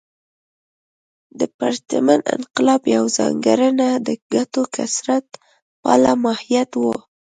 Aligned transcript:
د 1.39 1.41
پرتمین 1.57 2.21
انقلاب 2.35 2.81
یوه 2.95 3.09
ځانګړنه 3.17 3.89
د 4.07 4.09
ګټو 4.33 4.61
کثرت 4.75 5.27
پاله 5.81 6.13
ماهیت 6.23 6.71
و. 6.77 6.83